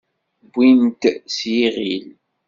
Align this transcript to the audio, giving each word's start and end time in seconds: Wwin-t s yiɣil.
Wwin-t 0.55 1.03
s 1.35 1.37
yiɣil. 1.53 2.07